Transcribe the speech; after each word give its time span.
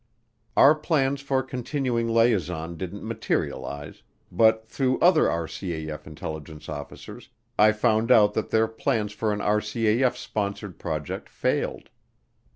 Our 0.57 0.73
plans 0.73 1.21
for 1.21 1.43
continuing 1.43 2.07
liaison 2.09 2.75
didn't 2.75 3.05
materialize, 3.07 4.01
but 4.31 4.67
through 4.67 4.97
other 4.99 5.25
RCAF 5.25 6.07
intelligence 6.07 6.67
officers 6.69 7.29
I 7.59 7.71
found 7.71 8.09
out 8.11 8.33
that 8.33 8.49
their 8.49 8.67
plans 8.67 9.11
for 9.13 9.31
an 9.31 9.41
RCAF 9.41 10.15
sponsored 10.17 10.79
project 10.79 11.29
failed. 11.29 11.89